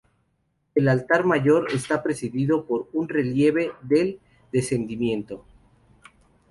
El 0.73 0.87
altar 0.87 1.25
mayor 1.25 1.67
está 1.71 2.01
presidido 2.01 2.65
por 2.65 2.89
un 2.91 3.07
relieve 3.07 3.73
del 3.83 4.19
"Descendimiento". 4.51 5.45